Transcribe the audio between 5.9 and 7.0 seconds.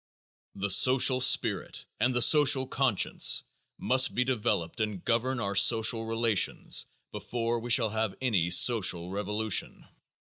relations